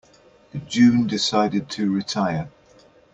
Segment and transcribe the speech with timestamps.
[0.67, 2.49] June decided to retire.